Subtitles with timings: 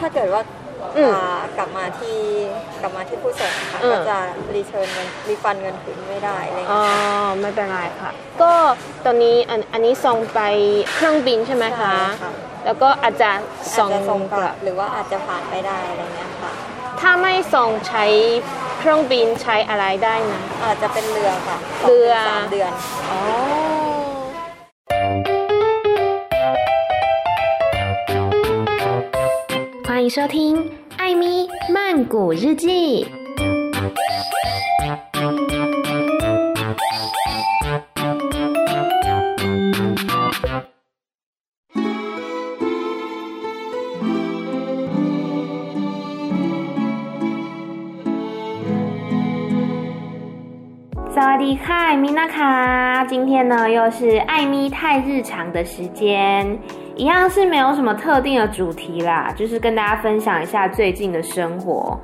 [0.00, 0.42] ถ้าเกิดว่า
[0.96, 2.18] อืมอ่ากลับมาที่
[2.80, 4.18] กลับมาที่ผู้ส่งค่ะอืม ก็จะ
[4.54, 8.10] รีเทิร์นเงินรีฟันเงินคืนไม่ได้อะไรอ๋อเงี้ย ไม่เป็นไรค่ะ
[8.42, 8.52] ก็
[9.04, 10.40] ตอนนี้อันอันนี้ส่งไป
[10.94, 12.32] เครื่องบินใช่ไหมคะใช่ค่ะ
[12.64, 16.52] แล้วก็อาจจะอาส่จงจะส่งกกลัลับบ หรือว่าอาจจะผ่านไปได้อะไรเงี้ยค่ะ
[17.00, 18.04] ถ้าไม่ส่งใช้
[18.78, 22.70] เครื่องบินใช้อะไรได้นะ อาจจะเป็นเรือค่ะสงเรือถึงสามเดือน
[23.10, 23.18] อ๋อ
[30.00, 30.56] 欢迎收听
[30.96, 33.04] 《艾咪曼谷日记》。
[51.72, 56.58] 嗨，米娜卡，今天呢又是艾米太日常的时间，
[56.96, 61.96] 一样是没有什么特定的主题啦，就是跟大家分享一下最近的生活。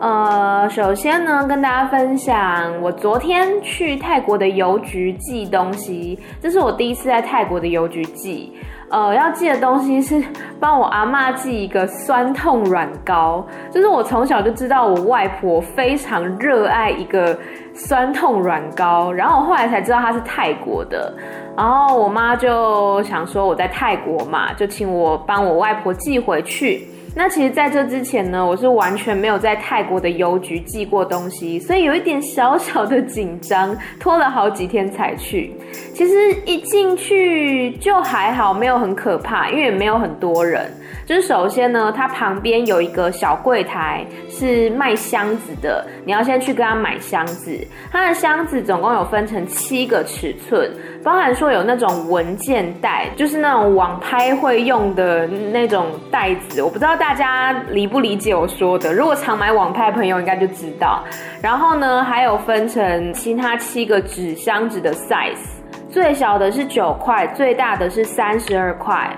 [0.00, 8.50] 呃，首先呢，跟大家分享我昨天去泰国的邮局寄东西，这是我第一次在泰国的邮局寄。
[8.90, 10.20] 呃，要寄的东西是
[10.58, 17.38] 帮我阿妈寄一个酸痛软膏，就是我从小就知道我外婆非常热爱一个
[17.72, 21.14] 酸痛软膏，然后我后来才知道它是泰国的，
[21.56, 26.88] 然后我妈就想说我在泰国嘛，就请我帮我外婆寄回去。
[27.14, 35.52] 那其实在这之前呢，我是完全没有在泰国的邮局寄过东西，所以有一点小小的紧张，拖了好几天才去。
[35.92, 40.70] 其实一进去就还好，没有很可怕，因为也没有很多人。
[41.10, 47.50] 就是首先呢，它旁边有一个小柜台是卖箱子的，你要先去跟他买箱子。
[47.90, 50.70] 它的箱子总共有分成七个尺寸，
[51.02, 56.62] 包含说有那种文件袋，就是那种网拍会用的那种袋子。
[56.62, 61.02] 我不知道大家理不理解我说的，如果常买网拍朋友应该就知道。
[61.42, 65.58] 然后呢，还有分成其他七个纸箱子的 size，
[65.90, 69.12] 最小的是九块，最大的是三十二块。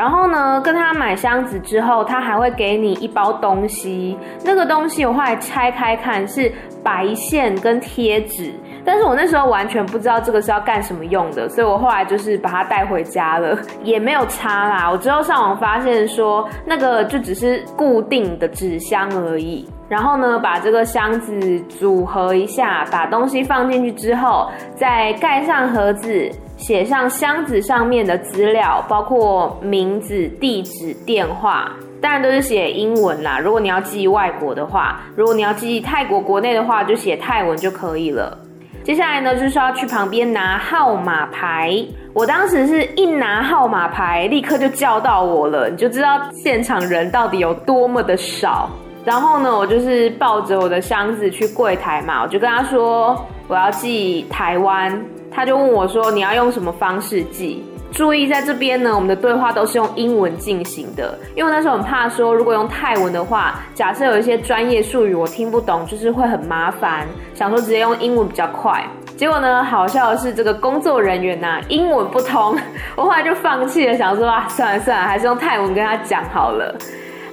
[0.00, 4.16] 然后呢，跟他买箱子之后，他还会给你一包东西。
[4.42, 6.50] 那个东西我后来拆开看是
[6.82, 8.50] 白线跟贴纸，
[8.82, 14.90] 但是我那时候完全不知道这个是要干什么用的，所以我后来就是把它带回家了， 也没有擦啦。
[14.90, 19.68] 我之后上网发现说，那个就只是固定的纸箱而已。
[19.90, 26.30] 然后呢，把这个箱子组合一下，把东西放进去之后，再盖上盒子。
[26.56, 33.38] 写上箱子上面的资料，包括名字、地址、电话，当然都是写英文啦。
[33.38, 38.36] 如果你要寄外国的话，如果你要寄泰国国内的话，就写泰文就可以了。
[38.84, 41.74] 接下来呢，就是要去旁边拿号码牌。
[42.12, 48.68] 我当时是一拿号码牌，立刻就叫到我了，你就知道现场人到底有多么的少。
[49.04, 53.16] 然后呢，我就是抱着我的箱子去柜台嘛，我就跟他说
[53.48, 55.02] 我要寄台湾。
[55.32, 67.06] 他就问我说：“你要用什么方式寄？”注意，在这边呢，我们的对话都是用英文进行的，因为那时候很怕说，如果用泰文的话，假设有一些专业术语我听不懂，就是会很麻烦。
[67.32, 68.84] 想说直接用英文比较快，
[69.16, 72.56] 结果呢，好笑的是这个工作人员呐、英文不通，
[72.96, 76.76] 我后来就放弃了，想说啊，算了算了，还是用泰文跟他讲好了。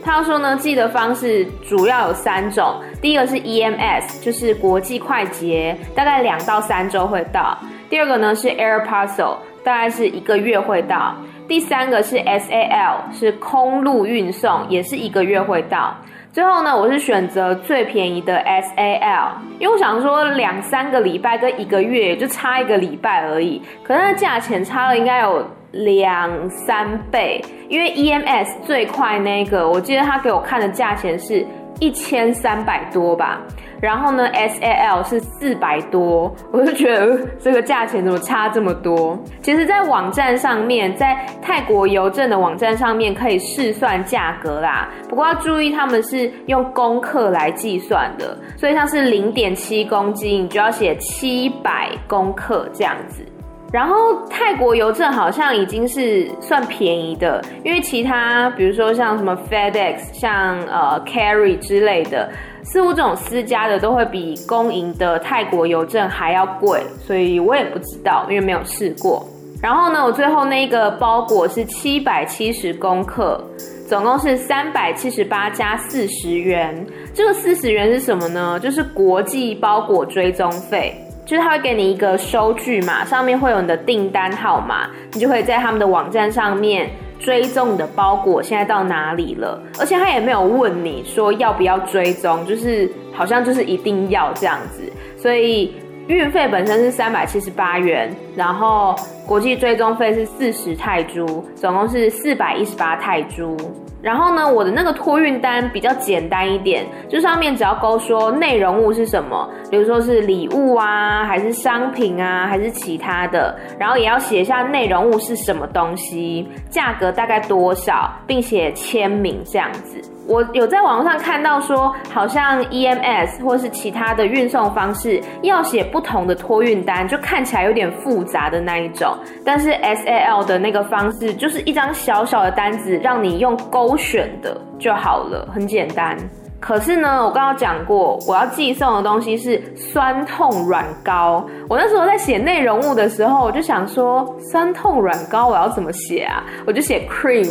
[0.08, 7.58] 他说呢，寄的方式主要有三种，第一个是 EMS，就是国际快捷，大概两到三周会到。
[7.90, 9.36] 第二个呢是 Air Parcel，
[9.66, 11.14] 大概是一个月会到。
[11.46, 15.94] 第三个是 SAL，是空路运送，也是一个月会到。
[16.32, 19.30] 最后呢，我是选择最便宜的 SAL，
[19.60, 25.46] 因为我想说两三个礼拜跟一个月就差一个礼拜而已，可是它价钱差了应该有
[25.78, 31.46] 两三倍，因为 EMS 最快那个，我记得他给我看的价钱是
[31.80, 33.42] 一千三百多吧。
[33.80, 39.16] 然后呢，SAL 是四百多，我就觉得、这个价钱怎么差这么多？
[39.44, 44.90] 其实，在网站上面，在泰国邮政的网站上面可以试算价格啦。
[45.08, 53.24] 不过要注意，他们是用公克来计算的，所以像是零点七公斤，你就要写七百公克这样子。
[53.72, 53.96] 然后
[54.30, 62.30] 泰国邮政好像已经是算便宜的，因为其他比如说像什么 FedEx、像呃 Carry 之类的。
[62.70, 69.26] 似乎这种私家的都会比公营的泰国邮政还要贵，所以我也不知道，因为没有试过。
[69.62, 73.42] 然后呢，我最后那个包裹是七百七十公克，
[73.88, 76.86] 总共是三百七十八加四十元。
[77.14, 78.60] 这个四十元是什么呢？
[78.60, 80.94] 就是国际包裹追踪费，
[81.28, 86.90] 就是他会给你一个收据嘛，上面会有你的订单号码，你就可以在他们的网站上面
[87.20, 94.90] 追踪你的包裹现在到哪里了，而且他也没有问你说要不要追踪，就是好像就是一定要这样子，
[95.22, 95.76] 所以
[96.08, 98.96] 运费本身是三百七十八元，然后
[99.26, 103.58] 国际追踪费是四十泰铢，总共是四百一十八泰铢。
[104.02, 120.00] 然后呢，我的那个托运单比较简单一点，就上面只要勾说内容物是什么，比如说是礼物啊，还是商品啊，还是其他的，然后也要写一下内容物是什么东西，价格大概多少，并且签名这样子。
[120.28, 129.18] 我有在网上看到说，好像 EMS 或是其他的运送方式要写不同的托运单，就看起来有点复杂的那一种。
[129.46, 136.18] 但是 SAL 的那个方式就是一张小小的单子，让你用勾选的就好了，很简单。
[136.60, 141.48] 可是呢，我刚刚讲过，我要寄送的东西是酸痛软膏。
[141.70, 146.44] 我那时候在写内容物的时候，我就想说，酸痛软膏我要怎么写啊？
[146.66, 147.48] 我就写 cream。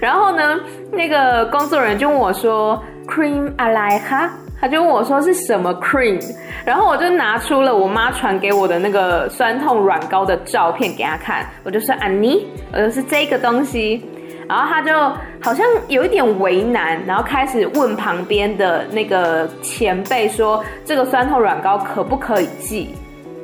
[0.00, 0.58] 然后呢，
[0.90, 4.28] 那个工作人员就问我说，cream 阿莱哈？
[4.60, 6.20] 他就问我说是什么 cream？
[6.64, 14.04] 然后我就拿出了我妈传给我的那个酸痛软膏的照片给他看，我就说安妮，我就是这个东西。
[14.52, 14.92] 然后他就
[15.40, 22.94] 好像有一点为难，然后开始问旁边的那个前辈说：“这个酸痛软膏可不可以寄？”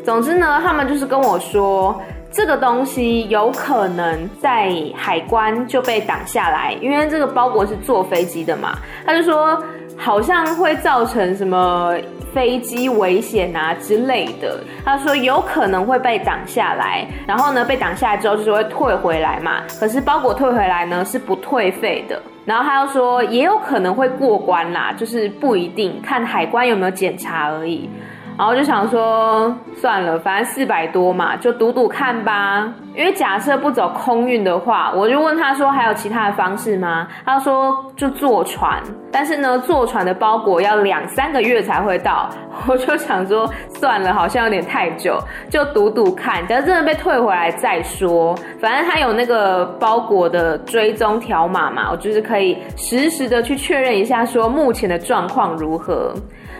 [0.04, 1.98] 总之呢，他们就是跟我说，
[2.30, 8.78] 这个东西有可能在海关就被挡下来，因为这个包裹是坐飞机的嘛。
[9.06, 9.58] 他就说
[9.96, 11.94] 好像会造成什么。
[12.32, 19.62] 飞机危险啊之类的，他说有可能会被挡下来，然后呢，被挡下来之后就是会退回来嘛。
[19.80, 27.88] 可是包裹退回来呢是不退费的，然后他又说也有可能会过关啦，就是不一定，看海关有没有检查而已。
[28.36, 32.72] 然后就想说算了，反正四百多嘛，就赌赌看吧。
[32.98, 37.06] 因为假设不走空运的话，我就问他说还有其他的方式吗？
[37.24, 42.28] 他说就坐船，但是呢，坐船的包裹要两三个月才会到。
[42.66, 45.16] 我就想说算了，好像有点太久，
[45.48, 48.36] 就赌赌看，等真的被退回来再说。
[48.60, 56.12] 反正他有那个包裹的追踪条码嘛，我就是可以实时的去确认一下，说目前的状况如何。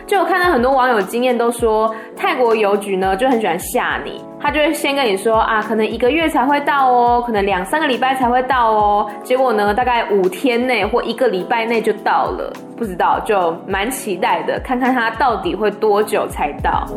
[0.07, 16.87] 就我看到很多网友经验都说，泰国邮局呢就很喜欢吓你，他就会先跟你说啊，可能一个月才会到哦，可能两三个礼拜才会到哦，结果呢大概五天内或一个礼拜内就到了，不知道就蛮期待的，看看他到底会多久才到。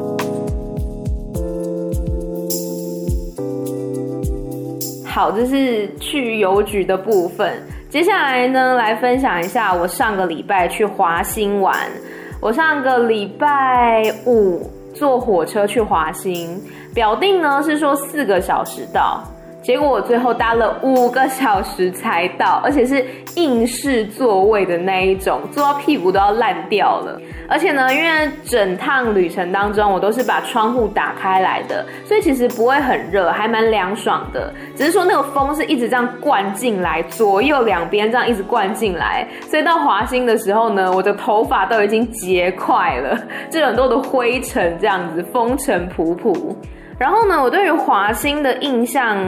[5.04, 7.60] 好，这是去邮局的部分，
[7.90, 11.76] 接下来呢来分享一下我上个礼拜去华兴玩。
[12.40, 16.60] 我上个礼拜五坐火车去华兴，
[16.94, 19.22] 表定呢是说四个小时到。
[19.62, 23.06] 结果我最后搭了五个小时才到，而且是
[23.36, 27.16] 硬式座位的那一种，坐到屁股都要烂掉了。
[27.48, 34.52] 而且呢，因为整趟旅程当中我都是把窗户打开来的，所以其实不会很热，还蛮凉爽的。
[34.74, 43.16] 只是说那个风是一直这样灌进来，左右两边这样一直灌进来，所以到华兴的时候呢，我的头发都已经结块了，
[43.48, 46.52] 就很多的灰尘这样子，风尘仆仆。
[47.02, 49.18] 然后呢，我对于华欣的印象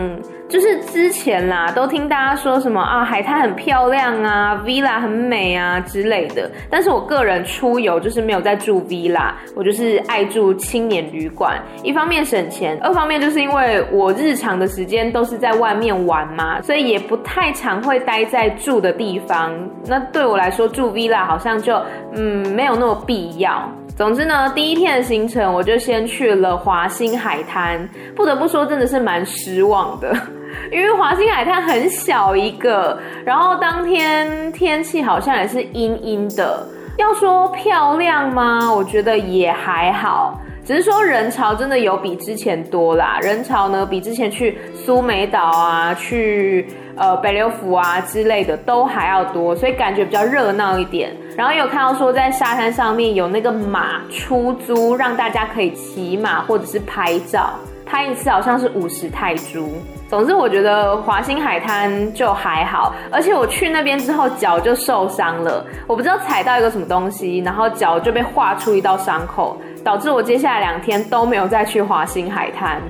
[0.48, 6.48] 就是之前啦，都听大家说什么啊，海滩很漂亮啊，villa 很美啊之类的。
[6.70, 11.60] 但是我个人出游就是没有在住 villa，我就是爱住青年旅馆。
[11.82, 19.52] 一方面省钱，二方面就是因为我日常的时间都是在外面玩嘛，所以也不太常会待在住的地方。
[19.84, 21.74] 那对我来说，住 villa 好像就
[22.14, 23.68] 嗯没有那么必要。
[23.96, 27.88] 总之呢，第一天的行程我就先去了华兴海滩。
[28.16, 30.12] 不得不说，真的是蛮失望的，
[30.72, 36.66] 因为华兴海滩很小一个，然后当天天气好像也是阴阴的。
[36.98, 38.72] 要说漂亮吗？
[38.72, 43.20] 我觉得也还好，只是说人潮真的有比之前多啦。
[43.22, 46.66] 人潮呢，比之前去苏梅岛啊，去。
[46.96, 51.10] 呃，北流府啊之类的都还要多，所以感觉比较热闹一点。
[51.36, 57.50] 然后有看到说，在沙滩上面有那个马出租，让大家可以骑马或者是拍照，
[57.84, 59.68] 拍一次好像是五十泰铢。
[60.08, 72.80] 总之，我觉得华欣海滩就还好，而且我去那边之后脚就受伤了，我不知道踩到一个什么东西，然后脚就被划出一道伤口，导致我接下来两天都没有再去华欣海滩。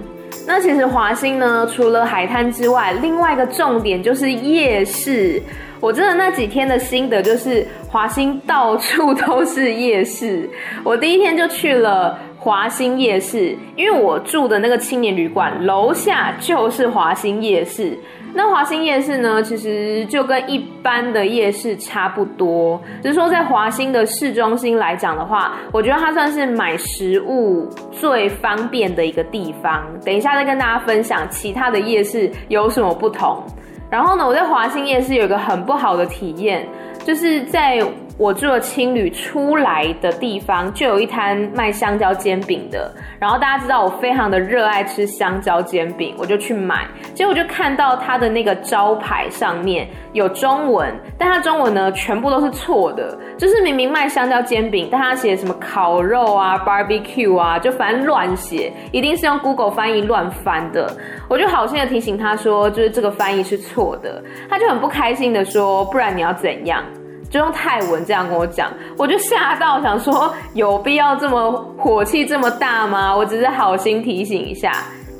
[0.46, 5.42] 那其实华兴呢，除了海滩之外，另外一个重点就是夜市。
[5.80, 10.48] 我真的那几天的心得就是，华兴到处都是夜市。
[10.82, 17.98] 我第一天就去了华兴夜市，因为我住的那个青年旅馆楼下就是华兴夜市。
[18.36, 29.84] 那华兴夜市呢，其实就跟一般的夜市差不多，只是说在华兴的市中心来讲的话，我觉得它算是买食物最方便的一个地方。
[30.04, 33.40] 等一下再跟大家分享其他的夜市有什么不同。
[33.88, 36.66] 然后呢，我在华兴夜市有一个很不好的体验，
[37.04, 37.80] 就是在。
[38.16, 60.88] 我住的青旅出来的地方就有一摊卖香蕉煎饼的，然后大家知道我非常的热爱吃香蕉煎饼，我就去买，结果就看到它的那个招牌上面有中文，但它中文呢全部都是错的，就是明明卖香蕉煎饼，但它写什么烤肉啊、barbecue 啊，就反正乱写，一定是用 Google 翻译乱翻的，
[61.28, 66.84] 我就好心的提醒他说，就是这个翻译是错的，他就很不开心的说，不然你要怎样？
[67.34, 73.12] 就用泰文这样跟我讲，我就吓到，想说有必要这么火气这么大吗？
[73.12, 74.70] 我只是好心提醒一下，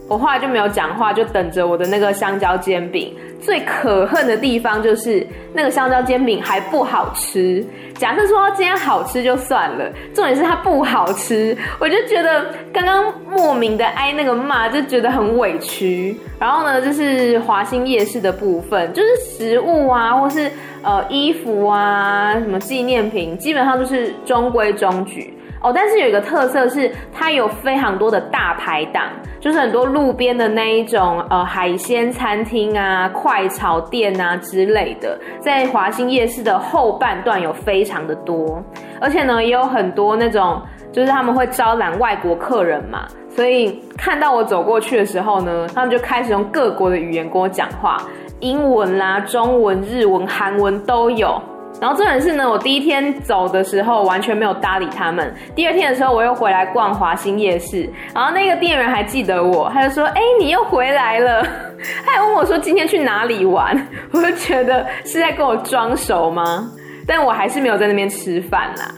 [0.09, 3.13] 我后来就没有讲话，就等着我的那个香蕉煎饼。
[3.41, 7.67] 最可恨的地方就是那个香蕉煎饼还不好吃。
[7.97, 16.17] 假设说今天好吃就算了，重点是它不好吃，我就觉得刚刚莫名的挨那个骂，就觉得很委屈。
[16.39, 20.49] 然后呢，就是华新夜市的部分，就是食物啊，或是。
[20.85, 25.73] 呃，衣服啊，什么纪念品，基本上都是中规中矩哦。
[25.75, 29.05] 但是有一个特色是，它有非常多的大排档，
[29.41, 38.63] 就是很多路边的那一种呃海鲜餐厅啊、快炒店啊之类的，在华兴夜市的后半段有非常的多，
[39.01, 40.61] 而且呢，也有很多那种
[40.93, 47.97] 就是他们会招揽外国客人嘛，所以看到我走过去的时候呢，他们就开始用各国的语言跟我讲话。
[48.41, 51.41] 英文啦、中文、日文、韩文都有。
[51.81, 55.35] 然后重点是呢，我第一天走的时候完全没有搭理他们。
[55.55, 61.43] 第二天的时候，我又回来逛华新夜市，然后那个店员还记得我，他就说：“哎、你又回来了。
[62.07, 63.77] ”他还问我说：“今天去哪里玩？”
[64.13, 66.71] 我就觉得是在跟我装熟吗？
[67.07, 68.95] 但我还是没有在那边吃饭啦。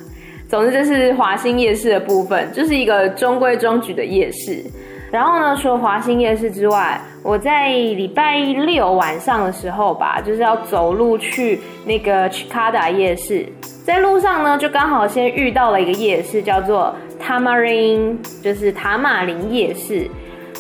[0.49, 4.63] 总之，这是华兴夜市的部分，就是一个中规中矩的夜市。
[5.11, 13.47] 然后呢，除了华兴夜市之外，我在礼拜六晚上的时候吧，就是要走路去那个 Chicada 夜市，
[13.85, 20.09] 在路上呢，就刚好先遇到了一个夜市，叫做 Tamarin，就是塔马林夜市。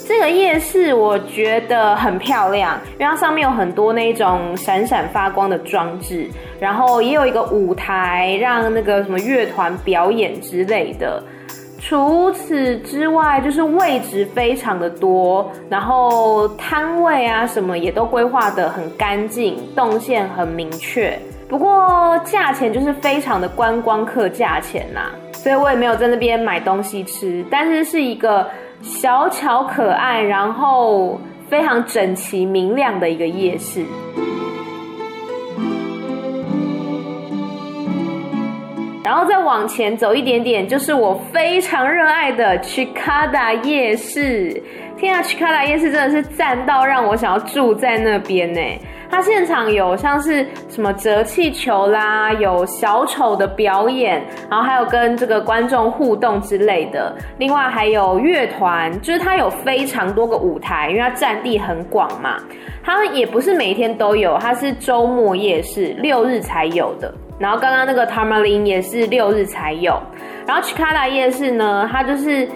[0.06, 6.28] 这个夜市我觉得很漂亮，因为它上面有很多那种闪闪发光的装置，
[6.60, 11.20] 然后也有一个舞台，让那个什么乐团表演之类的。
[11.80, 21.18] 除此之外，就是位置非常的多，然后摊位啊什么也都规划得很干净，动线很明确。
[21.48, 27.44] 不过价钱就是非常的观光客价钱呐、所以我也没有在那边买东西吃。
[27.50, 28.48] 但是是一个
[28.82, 33.84] 小巧可爱，然后非常整齐明亮的一个夜市。
[39.02, 44.60] 然后再往前走一点点，就是我非常热爱的 Chicada 夜市。
[44.96, 48.60] 天啊，Chicada 夜市真的是赞到让我想要住在那边呢。
[49.10, 57.14] 它现场有像是什么折气球啦，有小丑的表演，然后还有跟这个观众互动之类的。
[57.38, 62.36] 另外还有乐团，就是它有非常多个舞台，因为它占地很广嘛。
[62.84, 67.12] 它也不是每天都有，它是周末夜市，六日才有的。
[67.38, 70.00] 然后刚刚那个 Tamarin 也是六日才有，
[70.46, 72.48] 然后 Chikada 夜市呢，它就是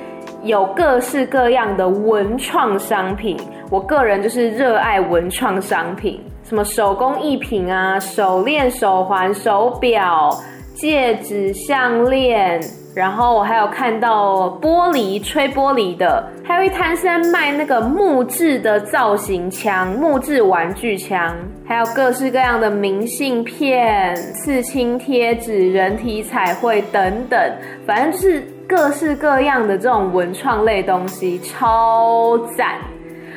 [0.42, 3.36] 有各式各样的文创商品。
[3.70, 10.36] 我个人就是热爱文创商品，什么手工艺品啊，手链、手环、手表、
[10.74, 12.60] 戒指、项链。
[12.92, 21.32] 然后我还有看到玻璃吹玻璃的，还有一摊是在卖那个木质的造型枪、木质玩具枪，
[21.64, 27.40] 还有各式各样的明信片、刺青贴纸、人体彩绘等等，
[27.86, 32.74] 反正就是各式各样的这种文创类东西，超赞！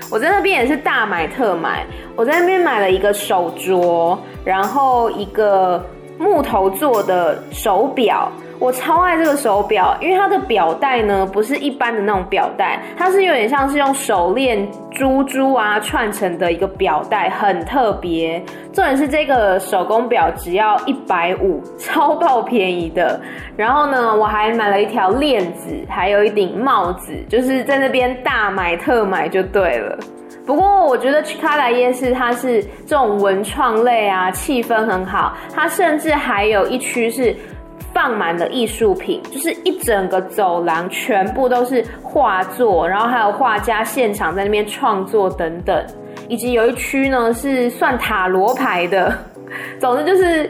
[0.09, 5.83] 我在那边也是大买特买，我在那边买了一个手镯，然后一个
[6.19, 8.31] 木头做的手表。
[8.63, 18.41] 我超爱这个手表，因为它的表带呢，不是一般的那种表带，它是有点像是用手链珠珠啊串成的一个表带，很特别。
[18.71, 23.19] 重点是这个手工表只要一百五，超爆便宜的。
[23.57, 29.99] 然后呢，我还买了一条链子，还有一顶帽子，就是在那边大买特买就对了。
[30.45, 37.35] 不过我觉得 Chikada 夜市它是这种文创类啊，气氛很好，它甚至还有一区是。
[37.93, 45.85] 放满了艺术品，就是一整个走廊全部都是画作，然后还有画家现场在那边创作等等。
[46.29, 49.15] 以及有一区呢是算塔罗牌的。
[49.77, 50.49] 总之就是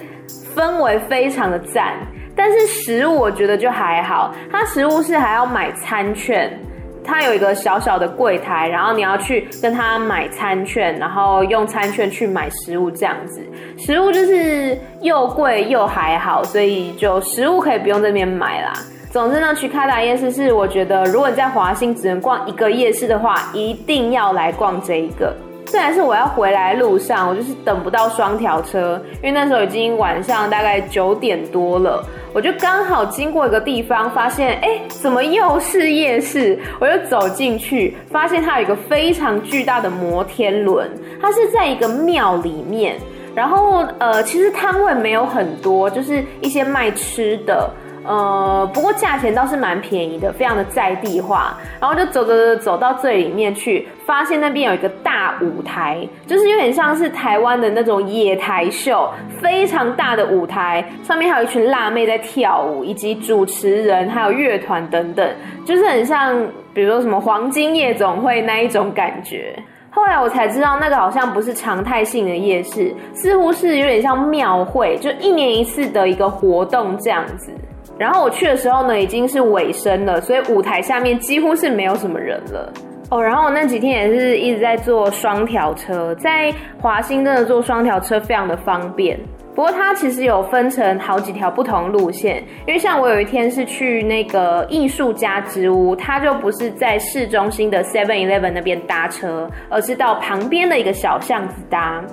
[0.56, 1.96] 氛围非常的赞，
[2.36, 6.58] 但是食物我觉得就还好，它食物是还要买餐券。
[7.04, 13.42] 它有一个小小的柜台，然后你要去跟他买餐券，然后用餐券去买食物这样子。
[13.78, 18.74] 食物就是又贵又还好，所以就食物可以不用这边买啦。
[19.12, 25.36] 总之呢，去卡达夜市是我觉得，如果你在华兴只能逛一个夜市的话，一定要来逛这一个。
[25.74, 36.60] 虽然是我要回来路上，我就是等不到双条车，因为那时候已经晚上大概九点多了，我就刚好经过一个地方，发现哎、怎么又是夜市？
[36.80, 40.88] 我就走进去，发现它有一个非常巨大的摩天轮，
[41.20, 42.96] 它是在一个庙里面，
[43.34, 47.68] 然后呃，其实摊位没有很多，就是一些卖吃的。
[48.06, 51.58] 呃，不过价钱倒是蛮便宜的，非常的在地化。
[51.80, 59.10] 然后就走走走走到最里面去，发现那边有一个大舞台，就是有点像是台湾的那种野台秀，
[59.42, 65.30] 非常大的舞台，上面还有一群辣妹在跳舞，以及主持人，还有乐团等等，
[65.66, 66.36] 就是很像，
[66.74, 69.56] 比如说什么黄金夜总会那一种感觉。
[69.90, 77.52] 后来我才知道，那个好像不是常态性的夜市，似乎是有点像庙会，就一年一次的一个活动这样子。
[77.98, 82.72] 然后我去的时候呢，已经是尾声了，所以舞台下面几乎是没有什么人了。
[83.10, 89.20] 哦，然后我那几天也是一直在坐双条车，在华兴真的坐双条车非常的方便。
[89.56, 102.04] 不过它其实有分成好几条不同路线，因为像我有一天是去那个艺术家之屋，它就不是在市中心的 Seven Eleven 那边搭车，而是到旁边的一个小巷子搭。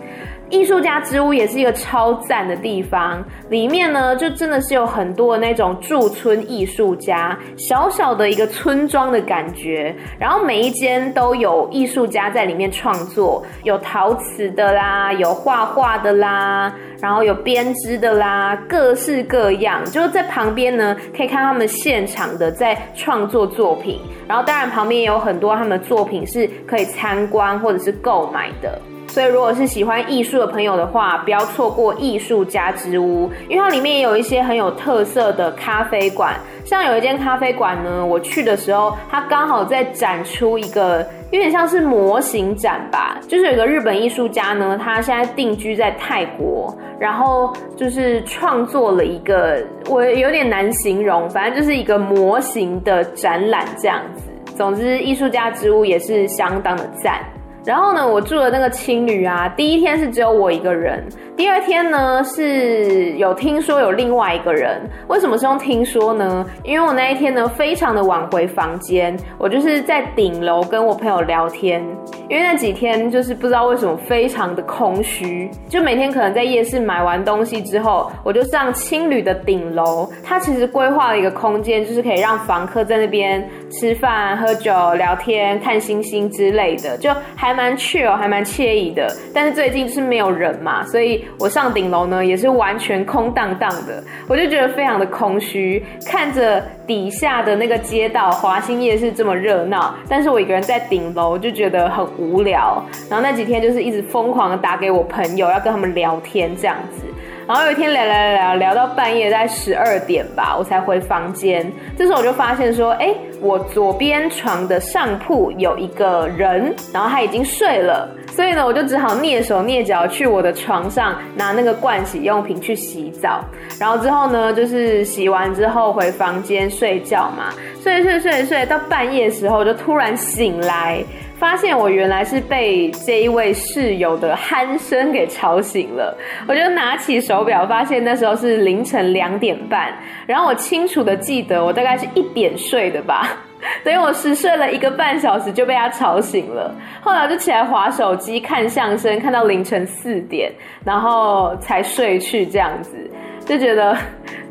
[0.50, 9.94] 艺术家之屋也是一个超赞的地方，里面呢就真的是有很多的那种驻村艺术家，小小的一个村庄的感觉。
[10.18, 19.84] 然后每一间都有艺术家在里面创作，有陶瓷的啦，有画画的啦，然后有编织的啦，各式各样。
[19.84, 24.00] 就是在旁边呢，可以看他们现场的在创作作品。
[24.26, 28.80] 然后当然旁边也有很多他们的作品是可以参观或者是购买的。
[29.10, 36.36] 所以，如果是喜欢艺术的朋友的话，不要错过艺术家之屋，因为它里面也有一些很有特色的咖啡馆。
[36.64, 54.22] 像有一间咖啡馆呢，我去的时候，它刚好在展出一个有点像是模型展吧，就是有一个日本艺术家呢，他现在定居在泰国，然后就是创作了一个，我有点难形容，反正就是一个模型的展览这样子。
[54.54, 57.20] 总之，艺术家之屋也是相当的赞。
[57.64, 61.04] 然后呢，我住的那个青旅啊，第一天是只有我一个人，
[61.40, 64.78] 第二天呢是有听说有另外一个人。
[65.08, 66.44] 为什么是用听说呢？
[66.62, 71.82] 因为我那一天呢非常的晚回房间，我就是在顶楼跟我朋友聊天。
[72.28, 80.06] 因为那几天就是不知道为什么非常的空虚，就每天可能在夜市买完东西之后，我就上青旅的顶楼。
[80.22, 89.10] 它其实规划了一个空间，就是可以让房客在那边吃饭、喝酒、聊天、看星星之类的，就还蛮 chill，还蛮惬意的。
[89.34, 102.06] 但是最近是没有人嘛，所以我上顶楼呢也是完全空荡荡的，我就觉得非常的空虚，看着底下的那个街道华兴夜市这么热闹，但是我一个人在顶楼就觉得很。
[102.20, 107.06] 无聊，然后那几天就是一直疯狂的打给我朋友，要跟他们聊天这样子。
[107.46, 111.72] 然后有一天聊聊聊聊聊到半夜，在十二点吧，我才回房间。
[111.96, 123.44] 这时候我就发现说，哎，我左边床的上铺有一个人，然后他已经睡了，所以呢，我就只好蹑手蹑脚去我的床上拿那个盥洗用品去洗澡。
[123.78, 131.02] 然后之后呢，就是洗完之后回房间睡觉嘛，睡睡睡睡到半夜的时候就突然醒来。
[131.38, 136.14] 发现我原来是被这一位室友的鼾声给吵醒了，
[136.46, 139.90] 我就拿起手表，发现那时候是凌晨两点半。
[140.26, 143.29] 然后我清楚的记得，我大概是一点睡的吧，
[143.84, 146.74] 等于我实睡了一个半小时就被他吵醒了。
[147.00, 150.52] 后来就起来滑手机看相声，看到凌晨四点，
[150.84, 152.96] 然后才睡去这样子，
[153.44, 153.96] 就觉得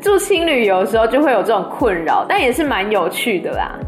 [0.00, 3.78] 住青旅有时候就会有这种困扰，但也是蛮有趣的啦。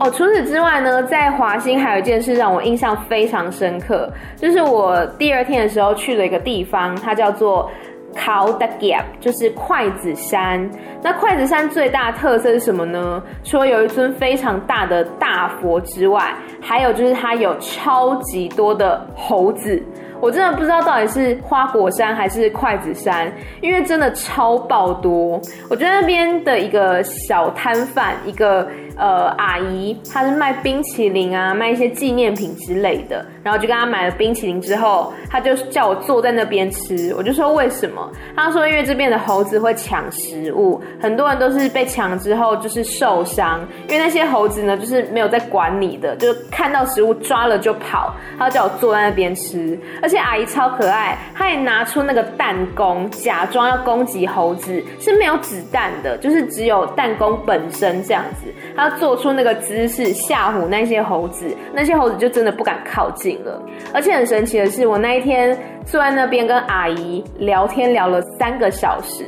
[0.00, 7.70] 哦，除此之外呢，在华兴还有一件事让我印象非常深刻，就是我第二天的时候去了一个地方，它叫做
[8.16, 10.70] Khao Dagiap，就是筷子山。
[11.02, 13.22] 那筷子山最大的特色是什么呢？
[13.42, 19.82] 除了有一尊非常大的大佛之外，还有就是它有超级多的猴子。
[20.20, 25.38] 我真的不知道到底是花果山还是筷子山，因为真的超爆多。
[25.68, 38.10] 我觉得那边的一个小摊贩，一个呃阿姨，她是卖冰淇淋啊，卖一些纪念品之类的，然后就跟她买了冰淇淋之后，她就叫我坐在那边吃，我就说为什么？
[38.36, 58.52] 她说因为这边的猴子会抢食物，很多人都是被抢之后就是受伤，因为那些猴子呢就是没有在管你的，就看到食物抓了就跑，她就叫我坐在那边吃，而且阿姨超可爱，她也拿出那个弹弓，假装要攻击猴子，是没有子弹的，就是只有弹弓本身这样子，
[58.90, 63.60] 做出那个姿势吓唬那些猴子，那些猴子就真的不敢靠近了。
[63.92, 69.24] 而且很神奇的是，我那一天坐在那边跟阿姨聊天聊了三个小时。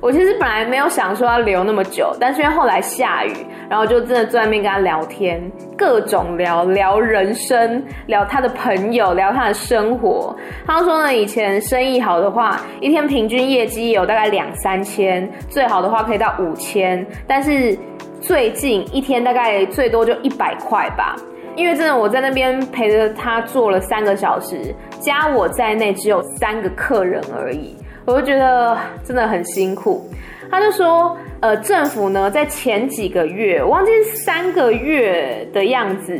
[0.00, 3.34] 我其实本来没有想说要留那么久，但是因为后来下雨，
[3.68, 5.38] 然后就真的坐在那边跟他聊天，
[5.76, 10.34] 各种聊聊人生，聊他的朋友，聊他的生活。
[10.66, 17.76] 他说呢，以前生意好的话，一天平均业绩有大概两三千，最好的话可以到五千，但是
[18.20, 21.16] 最近一天大概最多就一百块吧。
[21.56, 27.76] 因为真的我在那边陪着他坐了三个小时，加我在内只有三个客人而已。
[28.06, 30.08] 我就觉得真的很辛苦，
[30.50, 36.18] 他就说，呃，政府呢在前几个月，我忘记三个月的样子，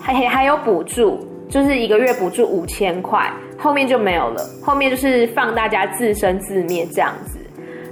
[0.00, 7.38] 还还有补助，就是一个月补助五千块，后面就没有了，后面就是放大家自生自灭这样子，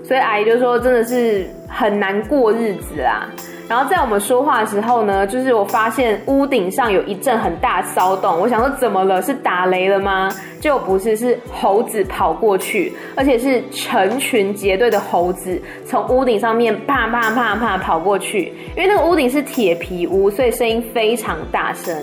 [0.09, 3.29] 所以阿姨就说真的是很难过日子啦。
[3.69, 9.21] 然后在我们说话的时候呢，就是我发现屋顶上有一阵很大骚动，我想说怎么了？
[9.21, 10.31] 是打雷了吗？
[10.59, 18.55] 就不是，是猴子跑过去，而且是成群结队的猴子从屋顶上面啪啪啪啪跑过去。
[18.75, 21.95] 因为那个屋顶是铁皮屋，所以声音非常大声。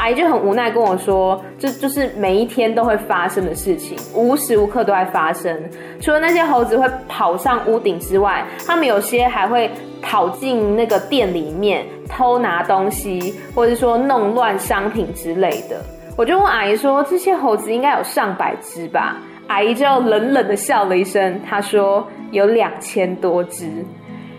[0.00, 5.54] 阿姨就很无奈跟我说，这就，是每一天都会发生的事情，无时无刻都在发生。
[6.00, 9.70] 除了那些猴子会跑上屋顶之外，他们有些还会。
[10.02, 15.78] 跑进那个店里面偷拿东西，或者说弄乱商品之类的。
[16.16, 23.68] 我就问阿姨说：“这些猴子应该有上百只吧？”阿姨就冷冷的笑了一声，她说：“有两千多只，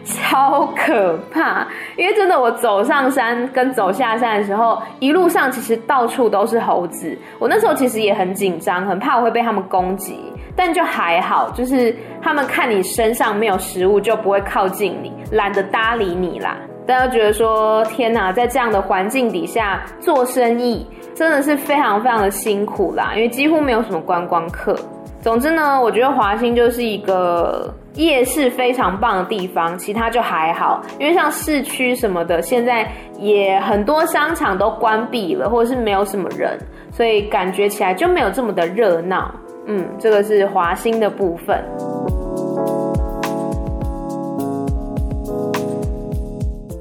[0.03, 7.17] 超可怕。”因为真的，我走上山跟走下山的时候，一路上其实到处都是猴子。
[7.39, 10.17] 我那时候其实也很紧张，很怕我会被他们攻击。
[10.53, 16.57] 但就还好，就是他们看你身上没有食物，就不会靠近你，懒得搭理你啦。
[16.85, 20.85] 大家觉得说，天哪，在这样的环境底下做生意，
[21.15, 24.75] 真的是非常非常的辛苦啦，因为几乎没有什么观光客。
[25.21, 36.57] 总之呢，我觉得华兴就是一个夜市非常棒的地方，其他就还好，因为像市区什么的，现在也很多商场都关闭了，或者是没有什么人，
[36.91, 39.31] 所以感觉起来就没有这么的热闹。
[39.67, 41.63] 嗯，这个是华兴的部分。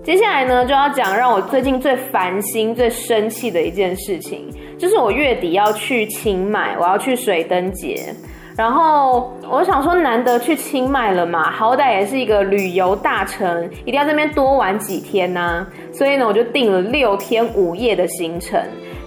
[0.03, 8.15] 接下来呢，就要讲让我最近最烦心、最生气的一件事情，就是我月底要去清迈，我要去水灯节。
[8.57, 15.67] 然后我想说，难得去清迈了嘛，好歹也是一个旅游大城，一定要在那边多玩几天呐。
[15.93, 18.59] 所以呢，我就订了六天五夜的行程。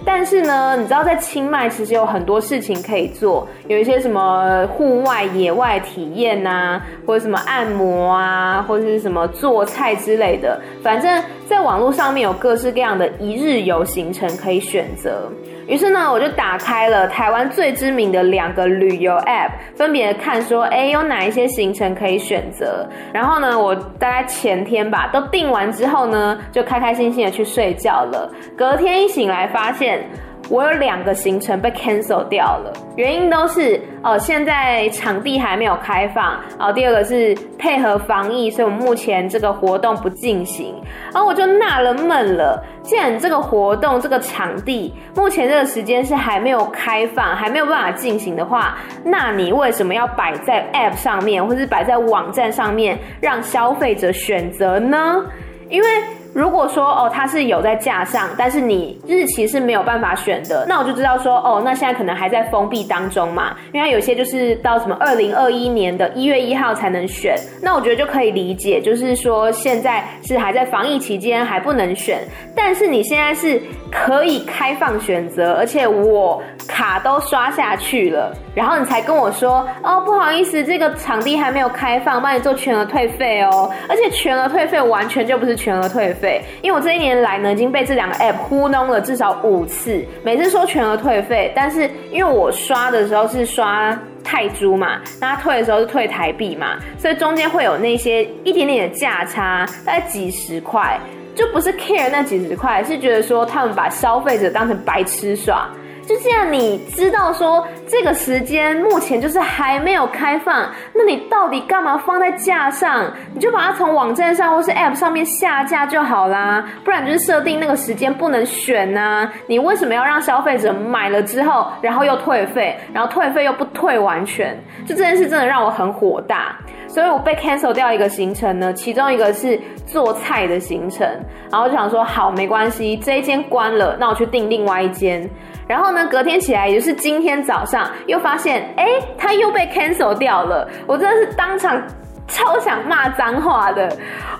[0.06, 15.30] 但是呢，你知道在清迈其实有很多事情可以做，有一些什么户外野外体验呐，或者什么按摩啊，或者是什么做菜之类的，反正在网络上面有各式各样的一日游行程可以选择。
[15.66, 22.86] 于是呢，我就打开了台湾最知名的两个旅游 App，分别看说，哎，有哪一些行程可以选择。
[23.12, 28.30] 然后呢，我大概前天吧，都订完之后呢，就开开心心的去睡觉了。
[28.56, 30.04] 隔天一醒来，发现。
[30.48, 40.74] 我有两个行程被 cancel 掉了，原因都是哦，现在场地还没有开放，然后第二个是配合防疫，所以我目前这个活动不进行。
[41.12, 55.24] 然后我就纳了闷了，既然这个活动这个场地目前这个时间是还没有开放，还没有办法进行的话，那你为什么要摆在 app 上面，或是摆在网站上面让消费者选择呢？
[55.70, 55.88] 因为
[56.34, 72.18] 如果说哦，它是有在架上，但是你日期是没有办法选的，那我就知道说哦，那现在可能还在封闭当中嘛，因为有些就是到什么二零二一年的一月一号才能选，那我觉得就可以理解，就是说现在是还在防疫期间还不能选，
[72.54, 73.62] 但是你现在是
[73.94, 86.42] 可以开放选择，而且我卡都刷下去了，然后你才跟我说哦，不好意思，这个场地还没有开放，帮你做全额退费哦，而且全额退费完全就不是全额退费。
[86.60, 100.98] 因为我这一年来呢，已经被这两个 app 糊弄了至少五次，每次说全额退费，但是因为我刷的时候是刷泰铢嘛，那退的时候是退台币嘛，所以中间会有那些一点点的价差，大概几十块。
[101.34, 105.68] 就不是 care 那几十块，是觉得说他们把消费者当成白痴耍。
[106.06, 113.10] 就既然你知道说这个时间目前就是还没有开放，那你到底干嘛放在架上？
[113.32, 124.54] 你就把它从网站上或是 App 上面下架就好啦，不然就是设定那个时间不能选呐、你为什么要让消费者买了之后，然后又退费，然后退费又不退完全？
[124.86, 126.54] 就这件事真的让我很火大。
[126.94, 131.04] 所以我被 cancel 掉一个行程呢，其中一个是做菜的行程，
[131.50, 135.28] 然后就想说好没关系，这一间关了，那我去订另外一间。
[135.66, 138.86] 然后呢，隔天起来，也就是今天早上，又发现，哎，
[139.18, 140.68] 他又被 cancel 掉了。
[140.86, 141.82] 我真的是当场
[142.28, 143.88] 超想骂脏话的。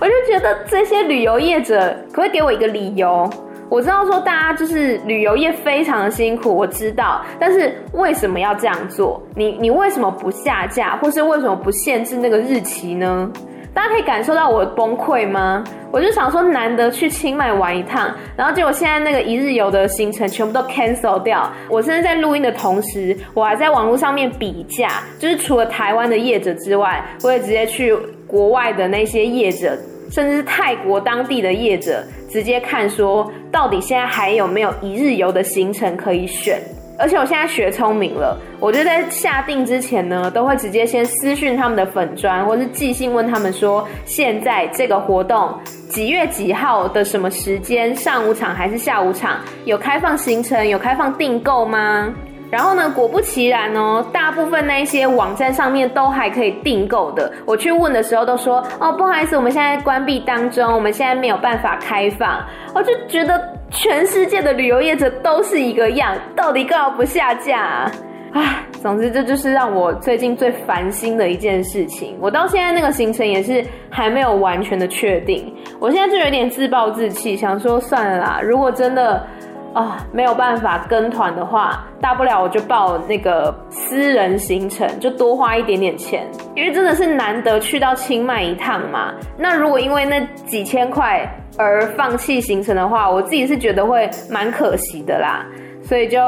[0.00, 3.28] 我就觉得这些旅游业者，可不可以给我一个理由？
[3.68, 9.20] 我知道说大家就是旅游业非常的辛苦，我知道，但是为什么要这样做？
[9.34, 13.30] 你你为什么不下架，或是为什么不限制那个日期呢？
[13.72, 15.64] 大家可以感受到我的崩溃吗？
[15.90, 21.50] 我就想说，难得去清迈玩一趟，然后结果现在那个一日游的行程全部都 cancel 掉。
[21.68, 27.92] 我甚至在录音的同时，我还在网络上面比价，就是除了台湾的业者之外，我也直接去
[28.28, 29.76] 国外的那些业者，
[30.10, 36.60] 甚至是泰国当地的业者，直接看说到底现在还有没有一日游的行程可以选。
[36.96, 45.52] 而且我现在学聪明了，我就在下定之前呢，都会直接先私讯他们的粉专，或是寄信问他们说，现在这个活动
[45.88, 52.14] 几月几号的什么时间，上午场还是下午场，有开放行程，有开放订购吗？
[52.54, 57.28] 然后呢，果不其然哦，大部分那些网站上面都还可以订购的。
[57.44, 62.40] 我去问的时候都说，哦，不好意思，我们现在关闭当中，我们现在没有办法开放。
[62.72, 67.90] 我就觉得全世界的旅游业者都是一个样，到底干嘛不下架
[68.32, 68.62] 啊？
[68.80, 72.16] 总之这就是让我最近最烦心的一件事情。
[72.20, 79.26] 我到现在那个行程也是还没有完全的确定，我现在就有点自暴自弃，想说算了啦，如果真的。
[79.74, 89.12] 啊、哦，没有办法跟团的话，大不了我就报那个私人行程，就多花一点点钱，因为真的是难得去到清迈一趟嘛。
[89.36, 95.44] 那如果因为那几千块而放弃行程的话，我自己是觉得会蛮可惜的啦。
[95.82, 96.20] 所以就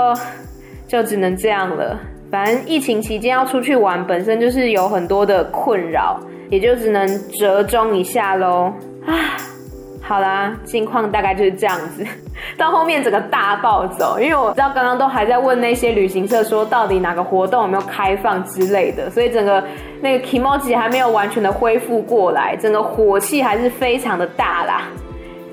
[0.88, 1.96] 就只能这样了。
[2.32, 6.18] 反正疫情期间要出去玩，本身就是有很多的困扰，
[6.50, 8.72] 也就只能折中一下喽。
[9.06, 9.14] 啊。
[10.08, 12.06] 好啦，近况大概就是这样子。
[12.56, 19.62] 到后面整个大暴走，因为我知道刚刚都还在问那些旅行社说到底哪个活动有没有开放之类的，所以整个
[20.00, 24.82] 那个 kimoji 还没有完全的恢复过来，整个火气还是非常的大啦。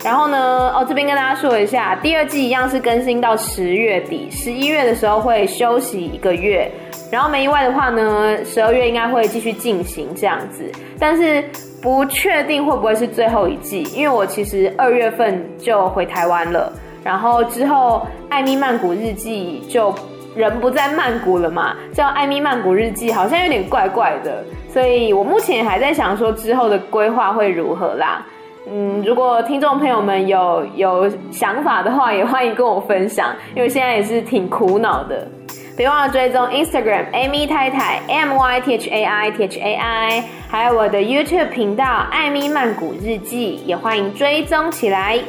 [0.04, 6.70] 然后呢，哦，这边跟大家说一下，第二季一样是更新到十月底，十一月的时候会休息一个月。
[7.12, 11.44] 然后没意外的话呢，十二月应该会继续进行这样子，但是。
[11.84, 16.72] 不确定会不会是最后一季，因为我其实二月份就回台湾了，
[17.04, 19.94] 然后之后艾米曼谷日记就
[20.34, 28.26] 人不在曼谷了嘛，叫艾米曼谷日记好像有点怪怪的，所以我目前还在想说之后的规划会如何啦。
[28.72, 35.28] 嗯，如果听众朋友们有有想法的话，也欢迎跟我分享，因为现在也是挺苦恼的。
[35.76, 45.20] 别忘了追踪 Instagram Amy 太太 M Y T H A I T H A I，还有我的 YouTube 频道艾米曼谷日记，也欢迎追踪起来。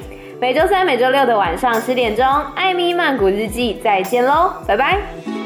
[0.41, 5.44] 每周三、每周六的晚上十点钟，艾米曼谷日记，再见喽，拜拜。